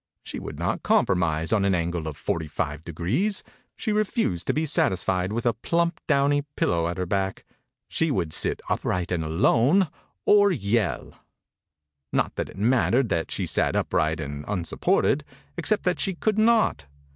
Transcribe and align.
She 0.23 0.39
would 0.39 0.57
not 0.57 0.81
compromise 0.81 1.53
on 1.53 1.63
an 1.63 1.75
angle 1.75 2.07
of 2.07 2.17
forty 2.17 2.47
five 2.47 2.83
degrees. 2.83 3.43
She 3.75 3.91
refused 3.91 4.47
to 4.47 4.53
be 4.53 4.65
satisfied 4.65 5.31
with 5.31 5.45
a 5.45 5.53
40 5.53 5.53
THE 5.53 5.53
INCUBATOR 5.53 5.67
BABY 5.67 5.69
plump, 5.69 6.01
downy 6.07 6.41
pillow 6.55 6.87
at 6.87 6.97
her 6.97 7.05
back. 7.05 7.43
She 7.87 8.09
would 8.09 8.33
sit 8.33 8.61
upright 8.67 9.11
and 9.11 9.23
alone, 9.23 9.91
or 10.25 10.51
yell. 10.51 11.23
Not 12.11 12.33
that 12.37 12.49
it 12.49 12.57
mattered 12.57 13.09
that 13.09 13.29
she 13.29 13.45
sat 13.45 13.75
upright 13.75 14.19
and 14.19 14.43
unsupported, 14.47 15.23
except 15.55 15.83
that 15.83 15.99
she 15.99 16.15
could 16.15 16.39
not. 16.39 16.87